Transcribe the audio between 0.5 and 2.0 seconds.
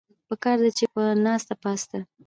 ده چې پۀ ناسته پاسته